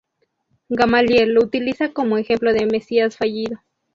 [0.69, 3.59] Gamaliel lo utiliza como ejemplo de mesías fallido.